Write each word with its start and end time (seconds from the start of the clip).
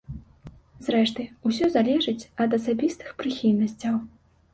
Зрэшты, 0.85 1.25
усё 1.49 1.65
залежыць 1.75 2.29
ад 2.45 2.57
асабістых 2.59 3.13
прыхільнасцяў. 3.21 4.01